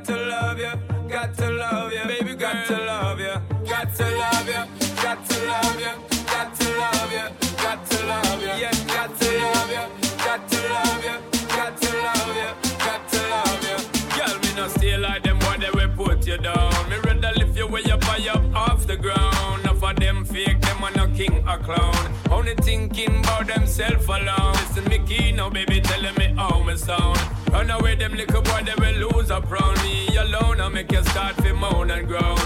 got 0.00 0.16
to 0.16 0.16
love 0.16 0.58
you, 0.58 0.72
got 1.08 1.34
to 1.36 1.50
love 1.50 1.92
you, 1.92 2.04
baby, 2.04 2.34
got 2.34 2.66
to 2.66 2.76
love 2.76 3.20
you, 3.20 3.34
got 3.68 3.94
to 3.94 4.04
love 4.16 4.46
you, 4.46 5.02
got 5.02 5.28
to 5.28 5.46
love 5.46 5.80
you, 5.80 5.92
got 6.26 6.54
to 6.54 6.78
love 6.78 7.12
you, 7.12 7.56
got 7.56 7.90
to 7.90 8.06
love 8.06 8.40
you, 8.40 8.48
yeah, 8.48 8.72
got 8.86 9.20
to 9.20 9.38
love 9.38 9.70
you, 9.70 10.16
got 10.24 10.48
to 10.48 10.68
love 10.68 11.04
you, 11.04 11.48
got 11.48 11.80
to 11.82 11.96
love 12.02 12.36
you, 12.36 12.78
got 12.78 13.08
to 13.12 13.28
love 13.28 13.62
you. 13.62 14.16
Girl, 14.16 14.38
me 14.40 14.54
no 14.56 14.68
stay 14.68 14.96
like 14.96 15.22
them 15.22 15.38
boy, 15.40 15.56
they 15.58 15.70
will 15.70 15.94
put 15.94 16.26
you 16.26 16.38
down. 16.38 16.88
Me 16.88 16.96
rather 17.04 17.32
lift 17.36 17.56
you 17.56 17.66
way 17.66 17.82
up 17.84 18.02
high 18.04 18.28
up 18.30 18.42
off 18.54 18.86
the 18.86 18.96
ground. 18.96 19.60
Enough 19.64 19.82
of 19.82 19.96
them 19.96 20.24
fake, 20.24 20.60
them 20.62 20.82
are 20.82 20.92
no 20.92 21.08
king 21.14 21.46
or 21.46 21.58
clown. 21.58 22.14
Only 22.30 22.54
thinking 22.54 23.20
about 23.20 23.48
themself 23.48 24.08
alone. 24.08 24.52
Listen, 24.54 24.84
me 24.84 24.98
key 25.00 25.32
now, 25.32 25.50
baby, 25.50 25.82
telling 25.82 26.14
me 26.14 26.32
how 26.36 26.62
me 26.62 26.76
sound. 26.76 27.20
Run 27.50 27.70
away, 27.70 27.96
them 27.96 28.14
little 28.14 28.42
boy, 28.42 28.62
they 28.64 28.74
will 28.78 29.10
lose 29.10 29.30
up 29.30 29.50
round 29.50 29.82
me 29.82 30.16
alone. 30.16 30.60
I 30.60 30.68
make 30.68 30.92
you 30.92 31.02
start 31.04 31.36
to 31.38 31.52
moan 31.52 31.90
and 31.90 32.06
groan. 32.06 32.38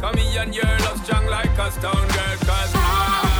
Come 0.00 0.16
here 0.16 0.42
and 0.42 0.54
your 0.54 0.64
love 0.64 1.04
strong 1.04 1.26
like 1.26 1.58
a 1.58 1.70
stone 1.72 1.92
girl, 1.92 2.36
cause 2.46 2.72
I. 2.74 3.31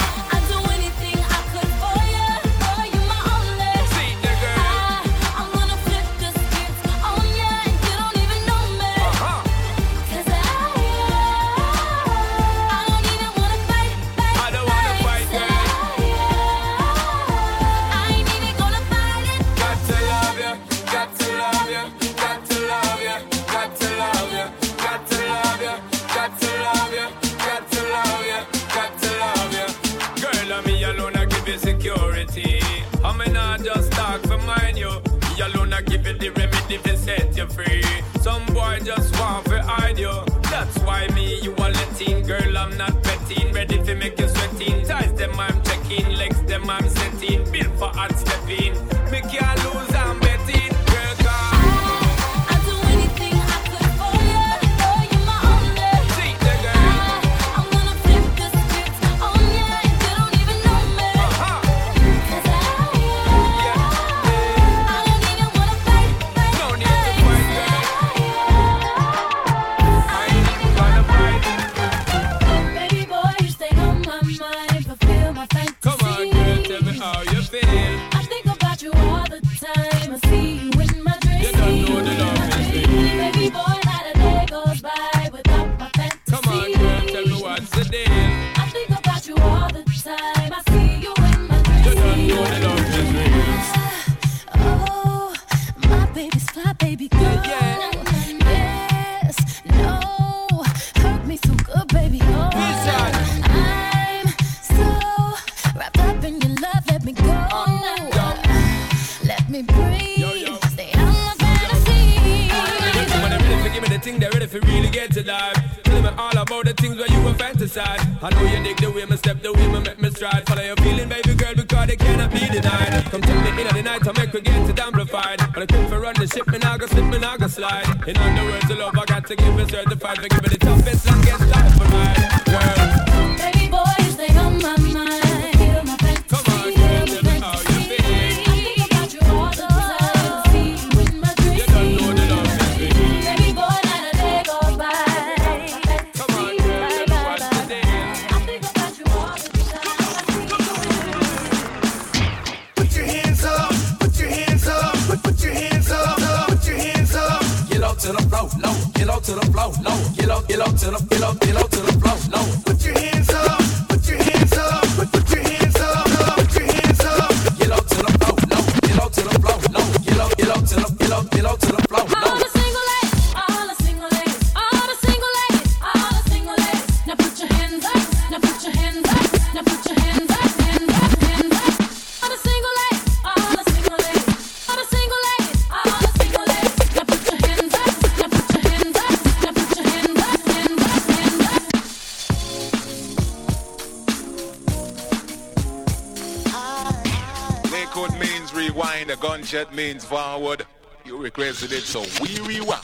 a 199.12 199.16
gunshot 199.16 199.74
means 199.74 200.04
forward. 200.04 200.64
You 201.04 201.18
requested 201.18 201.72
it, 201.72 201.82
so 201.82 202.00
we 202.22 202.38
rewind. 202.40 202.82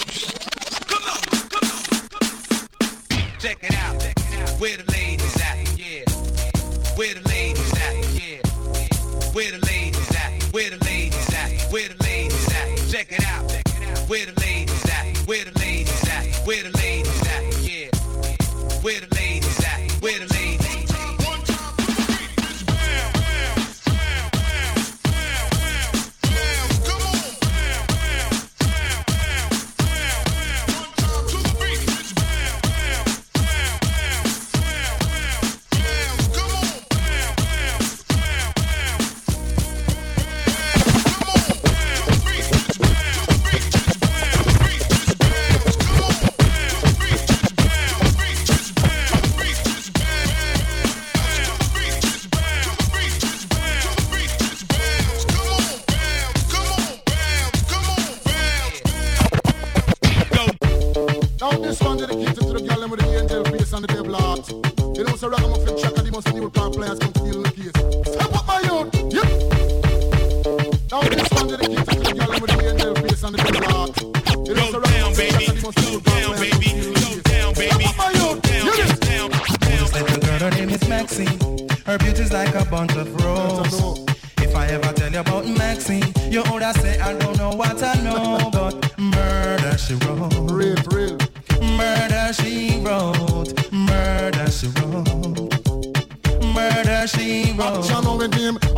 Check 3.38 3.58
it 3.62 3.74
out. 3.74 4.02
Where 4.60 4.76
the 4.76 4.84
ladies 4.92 5.40
at? 5.40 5.78
Yeah. 5.78 6.04
Where 6.96 7.14
the 7.14 7.27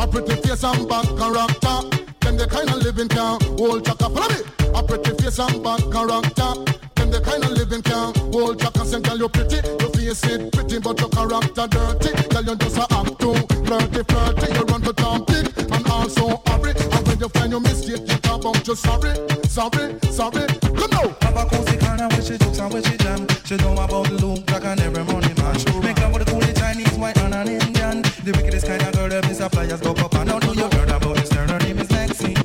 a 0.01 0.07
pretty 0.07 0.35
face 0.41 0.65
and 0.65 0.89
bad 0.89 1.07
character. 1.19 1.77
Them 2.21 2.37
the 2.37 2.47
kind 2.49 2.69
of 2.71 2.77
living 2.77 3.09
can 3.09 3.39
hold 3.59 3.85
chaka. 3.85 4.09
Follow 4.09 4.29
me. 4.33 4.41
A 4.75 4.83
pretty 4.83 5.13
face 5.23 5.39
and 5.39 5.63
bad 5.63 5.83
character. 5.93 6.53
Them 6.97 7.11
the 7.11 7.21
kind 7.21 7.45
of 7.45 7.51
living 7.53 7.83
can 7.83 8.15
hold 8.33 8.59
chaka. 8.59 8.85
Say, 8.87 9.01
girl, 9.01 9.19
you 9.19 9.29
pretty, 9.29 9.61
your 9.61 9.91
face 9.93 10.25
it 10.25 10.53
pretty, 10.53 10.79
but 10.81 10.99
your 10.99 11.11
character 11.11 11.67
dirty. 11.69 12.11
Girl, 12.33 12.45
you 12.49 12.57
just 12.57 12.79
a 12.79 12.87
act 12.89 13.21
too 13.21 13.37
flirty, 13.69 14.03
flirty. 14.09 14.47
You 14.57 14.65
run 14.73 14.81
to 14.83 14.93
town 14.95 15.25
big 15.29 15.47
and 15.59 15.87
also 15.89 16.41
hurry. 16.49 16.73
And 16.73 17.07
when 17.07 17.21
you 17.21 17.29
find 17.29 17.53
your 17.53 17.61
mistake, 17.61 18.09
you 18.09 18.19
talk 18.25 18.41
about 18.41 18.67
you 18.67 18.75
sorry, 18.75 19.13
sorry, 19.45 20.01
sorry. 20.09 20.47
Come 20.65 20.91
now. 20.97 21.13
Have 21.21 21.37
a 21.37 21.45
cozy 21.45 21.77
corner 21.77 22.09
where 22.09 22.23
she 22.25 22.39
jokes 22.39 22.59
and 22.59 22.73
where 22.73 22.83
she 22.83 22.97
jam. 22.97 23.29
She 23.45 23.57
know 23.57 23.77
about 23.77 24.09
the 24.09 24.17
loop 24.17 24.51
like 24.51 24.65
an 24.65 24.81
every 24.81 25.05
morning 25.05 25.37
man. 25.37 25.57
Make 25.85 26.01
love 26.01 26.13
with 26.15 26.25
a 26.25 26.33
coolie 26.33 26.40
Chinese, 26.73 26.99
white 26.99 27.19
and 27.19 27.35
an 27.35 27.49
Indian. 27.49 28.03
The 28.25 28.33
wickedest 28.37 28.67
kind 28.67 28.81
of 28.83 28.93
girl 28.93 29.09
that 29.09 29.25
Mr. 29.25 29.51
Flyers 29.51 29.81
go 29.81 29.91
up 29.91 30.15
and 30.15 30.29
down. 30.29 30.41
Know 30.41 30.53
you 30.53 30.69
heard 30.79 30.89
about 30.89 31.17
this 31.17 31.33
girl? 31.33 31.49
Her 31.49 31.59
name 31.59 31.81
is 31.81 31.91
Maxine. 31.91 32.37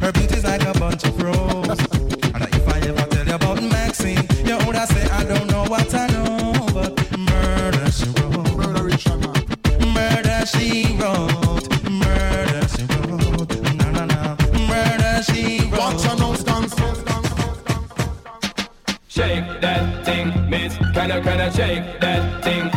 Her 0.00 0.12
beauty's 0.12 0.44
like 0.44 0.62
a 0.64 0.72
bunch 0.78 1.04
of 1.04 1.22
roses. 1.22 1.80
And 2.32 2.42
if 2.56 2.68
I 2.68 2.78
ever 2.88 3.06
tell 3.12 3.26
you 3.26 3.34
about 3.34 3.62
Maxine, 3.62 4.24
you 4.48 4.56
would 4.64 4.76
say 4.88 5.04
I 5.10 5.24
don't 5.24 5.46
know 5.50 5.64
what 5.64 5.94
I 5.94 6.06
know, 6.06 6.52
but 6.72 6.92
murder 7.18 7.90
she 7.92 8.08
wrote. 8.16 8.56
Murder 9.92 10.46
she 10.46 10.96
wrote. 10.96 11.68
Murder 11.84 12.62
she 12.72 12.84
wrote. 12.92 13.52
No, 13.76 13.86
no, 13.92 14.04
no. 14.08 14.36
Murder 14.72 15.22
she 15.28 15.68
wrote. 15.68 15.80
Watch 15.80 16.02
her 16.04 16.16
now, 16.16 16.32
stand, 16.32 16.70
stand, 16.70 16.96
Shake 19.06 19.60
that 19.60 20.04
thing, 20.06 20.48
miss. 20.48 20.76
Kinda, 20.94 21.20
kinda 21.20 21.52
shake 21.52 22.00
that 22.00 22.42
thing, 22.42 22.64
miss. 22.64 22.75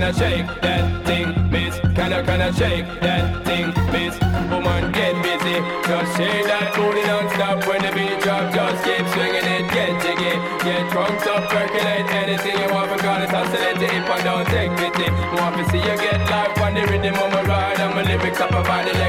Kinda, 0.00 0.18
shake 0.18 0.46
that 0.62 1.04
thing, 1.04 1.28
miss. 1.52 1.76
Kinda, 1.92 2.24
kinda 2.24 2.48
shake 2.56 2.88
that 3.04 3.44
thing, 3.44 3.68
miss. 3.92 4.16
Woman, 4.48 4.90
get 4.92 5.12
busy. 5.20 5.60
Just 5.84 6.16
shake 6.16 6.46
that 6.48 6.72
booty 6.72 7.04
non-stop 7.04 7.68
when 7.68 7.82
the 7.84 7.92
beat 7.92 8.16
drop. 8.24 8.48
Just 8.48 8.80
keep 8.82 9.04
swinging 9.12 9.44
it, 9.44 9.68
get 9.68 9.92
jiggy. 10.00 10.40
Get 10.64 10.88
drunk, 10.88 11.20
up, 11.26 11.50
percolate 11.52 12.08
anything 12.16 12.56
you 12.56 12.72
want. 12.72 12.88
Because 12.96 13.24
it's 13.24 13.34
oscillate 13.34 13.76
it 13.76 13.92
if 13.92 14.08
I 14.08 14.22
don't 14.24 14.48
take 14.48 14.72
pity. 14.80 15.04
Want 15.36 15.60
to 15.60 15.68
see 15.68 15.84
you 15.84 15.96
get 16.00 16.24
life 16.32 16.56
on 16.64 16.72
the 16.72 16.86
rhythm 16.88 17.20
of 17.20 17.30
my 17.36 17.42
ride. 17.42 17.78
And 17.78 17.94
my 17.94 18.02
lyrics 18.02 18.40
up 18.40 18.52
about 18.56 18.88
electricity. 18.88 18.99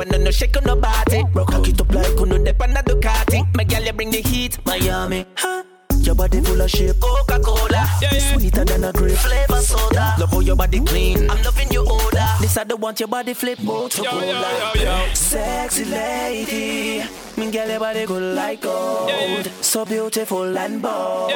My 0.00 0.06
love 0.06 0.14
is 0.14 0.16
so 0.16 0.16
when 0.16 0.24
no 0.24 0.30
shake 0.30 0.56
on 0.56 0.64
nobody. 0.64 1.24
Cock 1.34 1.68
it 1.68 1.80
up 1.80 1.92
like 1.92 2.20
uno 2.20 2.42
dep 2.42 2.62
on 2.62 2.70
a 2.70 2.82
Ducati. 2.82 3.54
My 3.54 3.64
girl, 3.64 3.82
you 3.82 3.92
bring 3.92 4.10
the 4.10 4.22
heat, 4.22 4.58
Miami. 4.64 5.26
Huh? 5.36 5.62
Your 6.00 6.14
body 6.14 6.40
full 6.40 6.60
of 6.60 6.70
shape, 6.70 6.98
Coca-Cola 6.98 7.86
Sweeter 8.32 8.64
than 8.64 8.84
a 8.84 8.92
grape, 8.92 9.18
flavor 9.18 9.60
soda 9.60 10.14
Love 10.18 10.30
how 10.30 10.40
your 10.40 10.56
body 10.56 10.80
clean, 10.80 11.30
I'm 11.30 11.42
loving 11.42 11.70
your 11.70 11.84
odor 11.86 12.09
This 12.50 12.58
I 12.58 12.64
don't 12.64 12.80
want 12.80 12.98
your 12.98 13.06
body 13.06 13.32
flip, 13.32 13.60
Motorola 13.60 15.14
Sexy 15.14 15.84
lady 15.84 17.00
Me 17.36 17.48
girl, 17.48 17.68
your 17.68 17.78
body 17.78 18.04
good 18.06 18.34
like 18.34 18.60
gold 18.62 19.46
So 19.60 19.84
beautiful 19.84 20.58
and 20.58 20.82
bold 20.82 21.30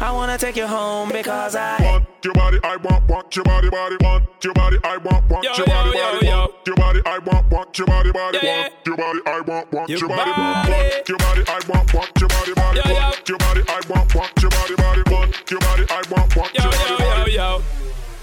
I 0.00 0.12
wanna 0.12 0.38
take 0.38 0.54
you 0.54 0.68
home 0.68 1.08
because 1.10 1.56
I 1.56 1.76
want 1.82 2.06
your 2.22 2.34
body, 2.34 2.58
I 2.62 2.76
want, 2.76 3.08
want 3.08 3.34
your 3.34 3.44
body, 3.44 3.68
body, 3.68 3.96
want 4.00 4.24
your 4.44 4.54
body, 4.54 4.76
I 4.84 4.96
want, 4.98 5.28
want 5.28 5.42
your 5.42 5.66
body, 5.66 5.90
body, 5.90 6.28
want 6.28 6.66
your 6.66 6.76
body, 6.76 7.00
I 7.04 7.18
want, 7.18 7.50
want 7.50 7.78
your 7.78 7.86
body, 7.86 8.12
body, 8.12 8.46
want 8.46 8.70
your 8.78 9.08
body, 9.08 9.10
I 9.26 9.40
want, 9.48 9.72
want 9.72 9.98
your 9.98 10.08
body, 10.08 10.30
want 10.30 11.08
your 11.08 11.18
body, 11.18 11.42
I 11.48 11.60
want, 11.66 11.94
want 11.94 12.20
your 12.20 12.28
body, 12.28 12.54
body, 12.54 12.80
want 12.94 13.28
your 13.28 13.38
body, 13.38 13.62
I 13.66 13.80
want, 13.88 14.14
want 14.14 14.42
your 14.42 14.50
body, 14.50 14.74
body, 14.76 15.02
want 15.10 15.50
your 15.50 15.60
body, 15.60 15.84
I 15.90 16.02
want, 16.12 16.36
want 16.36 16.54
your 16.54 16.70
body, 16.70 17.36
body. 17.36 17.79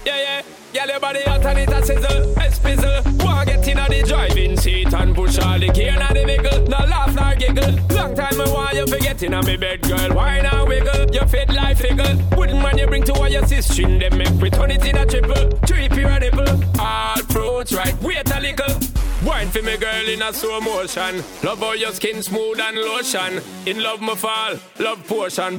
Yeah, 0.08 0.16
yeah. 0.16 0.42
Girl, 0.72 0.88
your 0.88 1.00
body 1.00 1.20
hot 1.26 1.44
and 1.44 1.58
it 1.58 1.68
a 1.68 1.84
sizzle, 1.84 2.32
a 2.32 2.48
spizzle. 2.48 3.22
Wanna 3.22 3.44
get 3.44 3.68
in 3.68 3.76
the 3.76 4.06
driving 4.08 4.56
seat 4.56 4.94
and 4.94 5.14
push 5.14 5.38
all 5.38 5.58
the 5.58 5.68
gear 5.68 5.92
in 5.92 5.98
the 5.98 6.24
vehicle. 6.24 6.62
No 6.62 6.78
laugh, 6.78 7.14
no 7.14 7.34
giggle. 7.36 7.72
Long 7.94 8.14
time 8.14 8.40
I 8.40 8.48
want 8.50 8.74
you 8.74 8.86
forget 8.86 9.22
in 9.22 9.38
me 9.44 9.58
bed, 9.58 9.82
girl. 9.82 10.14
Why 10.14 10.40
not 10.40 10.66
wiggle? 10.66 11.10
You 11.12 11.26
fit 11.26 11.50
like 11.50 11.76
figgle. 11.76 12.38
Wooden 12.38 12.62
man 12.62 12.78
you 12.78 12.86
bring 12.86 13.02
to 13.04 13.12
all 13.12 13.28
your 13.28 13.46
sister, 13.46 13.82
them 13.82 14.16
make 14.16 14.30
we 14.40 14.48
turn 14.48 14.70
it 14.70 14.86
in 14.86 14.96
a 14.96 15.04
triple. 15.04 15.34
A 15.36 16.20
nipple. 16.20 16.80
All 16.80 17.16
fruits 17.24 17.74
right, 17.74 17.94
wait 18.00 18.30
a 18.30 18.40
little. 18.40 18.97
Wine 19.24 19.48
for 19.48 19.62
me 19.62 19.76
girl 19.76 20.08
in 20.08 20.22
a 20.22 20.32
slow 20.32 20.60
motion. 20.60 21.22
Love 21.42 21.58
how 21.58 21.72
your 21.72 21.92
skin 21.92 22.22
smooth 22.22 22.60
and 22.60 22.76
lotion. 22.76 23.42
In 23.66 23.82
love 23.82 24.00
my 24.00 24.14
fall, 24.14 24.54
love 24.78 25.04
potion. 25.08 25.58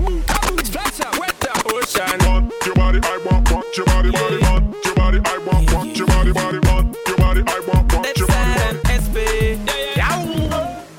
Splash 0.64 1.01
up, 1.01 1.20
wet 1.20 1.38
the 1.39 1.51
ocean. 1.76 2.20
Want 2.26 2.53
your 2.66 2.76
body, 2.76 2.99
I 3.03 3.18
want, 3.26 3.51
want 3.51 3.78
your 3.78 3.86
body, 3.86 4.12
body, 4.12 4.38
want 4.38 4.86
your 4.86 4.95
body, 4.95 5.20
I 5.26 5.38
want, 5.39 5.74
want 5.74 5.97
your 5.97 6.07
body, 6.07 6.32
body, 6.32 6.60
want 6.60 6.97
your 7.07 7.18
body, 7.18 7.43
I 7.45 7.60
want, 7.68 7.93
want 7.93 8.18
your 8.18 8.28
body, 8.28 8.53
body. 8.55 9.70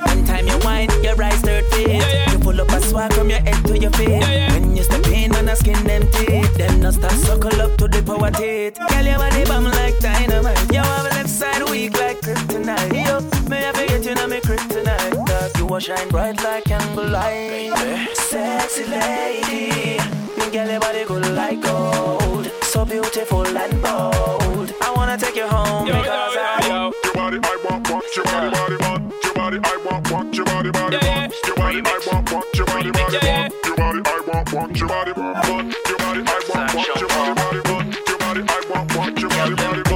One 0.05 0.25
time 0.27 0.47
you 0.47 0.59
whine, 0.59 0.91
your 1.03 1.23
eyes 1.23 1.41
dirty. 1.43 1.99
You 2.31 2.39
pull 2.41 2.61
up 2.61 2.69
a 2.69 2.81
swag 2.83 3.13
from 3.15 3.31
your 3.31 3.41
head 3.41 3.65
to 3.67 3.79
your 3.79 3.91
feet. 3.93 4.21
When 4.53 4.77
you 4.77 4.83
step 4.83 5.07
in 5.09 5.35
on 5.35 5.49
a 5.49 5.57
skin 5.57 5.89
empty, 5.91 6.43
then 6.59 6.81
no 6.81 6.91
start 6.91 7.13
suckle 7.13 7.61
up 7.63 7.79
to 7.79 7.89
the 7.89 8.03
power 8.03 8.31
teeth. 8.31 8.79
Girl, 8.79 9.05
your 9.05 9.19
body 9.19 9.45
bomb 9.45 9.65
like 9.65 9.99
dynamite. 9.99 10.73
You 10.73 10.81
have 10.81 11.07
a 11.07 11.09
left 11.09 11.31
side 11.31 11.63
weak 11.71 11.99
like 11.99 12.21
will 15.71 15.79
shine 15.79 16.09
bright 16.09 16.43
like 16.43 16.65
candlelight. 16.65 17.73
Sexy 18.15 18.85
lady, 18.87 19.99
me 20.37 20.51
girl, 20.51 20.69
your 20.69 20.81
body 20.81 21.05
good 21.05 21.27
like 21.35 21.63
gold. 21.63 22.51
So 22.63 22.85
beautiful 22.85 23.47
and 23.47 23.81
bold. 23.81 24.75
I 24.83 24.93
wanna 24.97 25.17
take 25.17 25.37
you 25.37 25.47
home 25.47 25.87
because 25.87 26.37
I. 26.37 26.67
Your 26.67 27.15
body, 27.15 27.39
I 27.43 27.57
want, 27.65 27.89
want 27.89 28.17
your 28.17 28.25
body, 28.25 28.51
body, 28.51 28.77
want 28.83 29.25
your 29.25 29.35
body, 29.35 29.59
I 29.63 29.77
want, 29.85 30.11
want 30.11 30.35
your 30.35 30.45
body, 30.45 30.71
body, 30.71 30.97
want 31.07 31.35
your 31.47 31.55
body, 31.55 31.81
I 31.85 32.01
want, 32.07 32.33
want 32.33 32.57
your 32.57 32.67
body, 32.67 32.91
body, 32.91 33.15
want 33.15 33.55
your 33.55 33.77
body, 33.77 34.03
I 34.03 34.23
want, 34.27 34.53
want 34.53 34.77
your 34.77 34.89
body, 34.89 35.13
want 35.13 35.71
your 35.87 35.99
body, 35.99 36.23
I 36.27 36.41
want, 36.51 36.75
want 36.75 37.01
your 37.01 37.09
body, 37.09 37.35
body, 37.39 37.61
want 37.71 38.09
your 38.09 38.19
body, 38.19 38.43
I 38.43 38.63
want, 38.71 38.97
want 38.97 39.21
your 39.21 39.31
body, 39.31 39.55
body, 39.55 39.83
want 39.83 39.90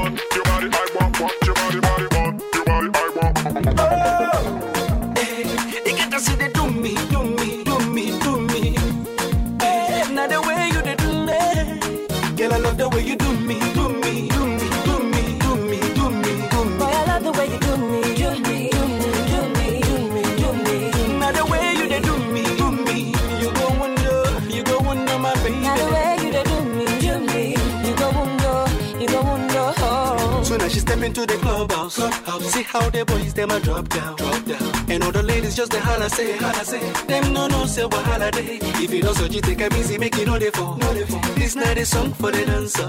how 32.74 32.90
the 32.90 33.04
boys 33.04 33.32
them 33.32 33.50
a 33.50 33.60
drop 33.60 33.88
down, 33.88 34.16
drop 34.16 34.44
down. 34.44 34.90
And 34.90 35.04
all 35.04 35.12
the 35.12 35.22
ladies 35.22 35.54
just 35.54 35.70
the 35.70 35.80
holla 35.80 36.10
say, 36.10 36.36
holla 36.36 36.64
say. 36.64 36.80
Them 37.06 37.32
no 37.32 37.46
no 37.46 37.66
say 37.66 37.84
what 37.84 38.04
holiday. 38.04 38.58
If 38.82 38.92
you 38.92 39.00
don't 39.00 39.14
so 39.14 39.26
you 39.26 39.40
take 39.40 39.60
a 39.60 39.68
easy, 39.78 39.96
make 39.96 40.18
it 40.18 40.26
no 40.26 40.38
they 40.38 40.50
fall. 40.50 40.76
No 40.76 40.92
they 40.92 41.04
fall. 41.06 41.20
This 41.36 41.54
night 41.54 41.78
is 41.78 41.88
song 41.88 42.12
for 42.12 42.32
the 42.32 42.44
dancer. 42.44 42.86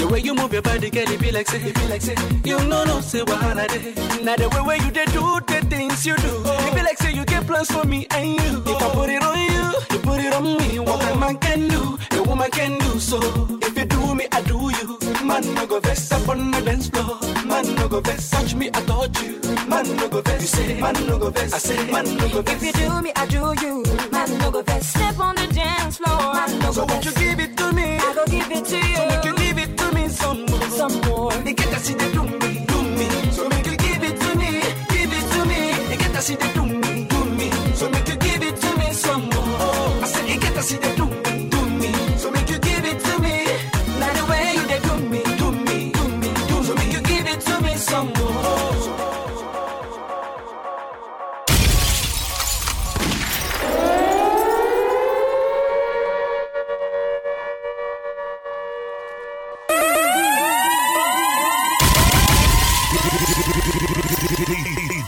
The 0.00 0.08
way 0.10 0.20
you 0.20 0.34
move 0.34 0.52
your 0.52 0.62
body, 0.62 0.90
girl, 0.90 1.10
it 1.10 1.20
be 1.20 1.32
like 1.32 1.48
say, 1.48 1.60
it 1.60 1.74
be 1.74 1.88
like 1.88 2.02
say. 2.02 2.14
You 2.44 2.58
no 2.68 2.84
no 2.84 3.00
say 3.00 3.22
what 3.22 3.38
holiday. 3.42 3.94
Now 4.22 4.36
the 4.36 4.48
way 4.48 4.60
where 4.68 4.76
you 4.84 4.90
they 4.92 5.06
do 5.06 5.40
the 5.50 5.66
things 5.68 6.06
you 6.06 6.16
do. 6.16 6.42
It 6.66 6.74
be 6.74 6.82
like 6.82 6.98
say 6.98 7.12
you 7.12 7.24
get 7.24 7.46
plans 7.46 7.70
for 7.70 7.84
me 7.84 8.06
and 8.12 8.28
you. 8.28 8.62
If 8.64 8.82
I 8.82 8.88
put 8.94 9.10
it 9.10 9.22
on 9.22 9.38
you, 9.38 9.66
you 9.90 9.98
put 10.06 10.20
it 10.20 10.32
on 10.32 10.44
me. 10.44 10.78
What 10.78 11.02
a 11.10 11.18
man 11.18 11.36
can 11.38 11.66
do, 11.66 11.98
a 12.12 12.15
woman 12.26 12.50
can 12.50 12.78
do. 12.78 12.98
So 12.98 13.18
if 13.62 13.76
you 13.78 13.84
do 13.84 14.14
me, 14.14 14.26
I 14.32 14.40
do 14.42 14.58
you. 14.78 14.98
Man 15.24 15.54
no 15.54 15.66
go 15.66 15.80
vest 15.80 16.12
up 16.12 16.28
on 16.28 16.50
the 16.50 16.60
dance 16.62 16.88
floor. 16.88 17.18
Man 17.46 17.74
no 17.74 17.88
go 17.88 18.00
vest, 18.00 18.32
touch 18.32 18.54
me, 18.54 18.68
I 18.68 18.80
touch 18.82 19.22
you. 19.22 19.40
Man 19.68 19.96
no 19.96 20.08
go 20.08 20.20
vest, 20.20 20.40
you 20.40 20.46
say. 20.46 20.80
Man 20.80 20.94
no 21.06 21.18
go 21.18 21.30
vest, 21.30 21.54
I 21.54 21.58
say. 21.58 21.90
Man 21.90 22.04
no 22.16 22.28
go 22.28 22.42
vest. 22.42 22.62
If 22.62 22.62
you 22.62 22.72
do 22.72 23.02
me, 23.02 23.12
I 23.16 23.26
do 23.26 23.54
you. 23.62 23.82
Man, 24.12 24.38
no 24.38 24.50
go 24.50 24.62
best. 24.62 24.90
Step 24.90 25.18
on 25.18 25.34
the 25.36 25.46
dance 25.48 25.98
floor. 25.98 26.34
Man, 26.34 26.58
no 26.60 26.72
So 26.72 26.86
go 26.86 26.92
won't 26.92 27.04
you 27.04 27.12
give 27.12 27.40
it 27.40 27.56
to 27.56 27.72
me? 27.72 27.98
I 27.98 28.12
go 28.14 28.24
give 28.26 28.50
it 28.50 28.64
to 28.64 28.76
you. 28.76 28.96
So 28.96 29.06
make 29.08 29.24
you 29.24 29.34
give 29.36 29.58
it 29.58 29.78
to 29.78 29.92
me 29.94 30.08
some 30.08 30.46
more. 30.46 30.70
Some 30.80 31.00
more. 31.02 31.32
You 31.44 31.54
get 31.54 31.68
to 31.74 31.78
see 31.80 31.94
the 31.94 32.08
do 32.12 32.22
me, 32.24 32.64
do 32.66 32.82
me. 32.98 33.08
So 33.32 33.48
make 33.48 33.66
you 33.66 33.76
give 33.76 34.02
it 34.02 34.16
to 34.20 34.30
me, 34.40 34.50
give 34.94 35.12
it 35.18 35.26
to 35.32 35.44
me. 35.50 35.60
You 35.90 35.96
get 35.98 36.12
to 36.14 36.22
see 36.22 36.36
the 36.36 36.48
do 36.54 36.62
me, 36.66 37.04
do 37.04 37.24
me. 37.38 37.50
So 37.74 37.88
make 37.90 38.08
you 38.08 38.16
give 38.16 38.42
it 38.42 38.56
to 38.56 38.78
me 38.78 38.92
some 38.92 39.22
more. 39.30 40.02
I 40.04 40.06
said 40.12 40.28
you 40.28 40.40
get 40.40 40.54
to 40.54 40.62
see 40.62 40.76
the 40.76 40.95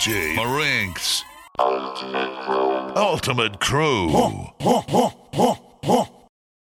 DJ 0.09 0.37
Marinx. 0.37 1.23
Ultimate 1.59 2.41
Crew. 2.41 2.97
Ultimate 2.97 3.61
Crew. 3.61 4.09